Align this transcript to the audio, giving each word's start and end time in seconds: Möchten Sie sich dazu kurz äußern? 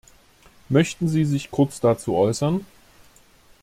Möchten 0.67 1.07
Sie 1.07 1.25
sich 1.25 1.51
dazu 1.51 1.53
kurz 1.55 2.07
äußern? 2.07 2.65